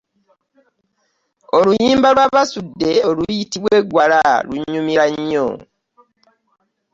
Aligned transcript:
Oluyimba 1.57 2.07
lwa 2.15 2.25
Basudde 2.33 2.91
oluyitibwa 3.09 3.71
eggwala 3.81 4.19
lunnyumira 4.47 5.05
nnyo. 5.13 5.47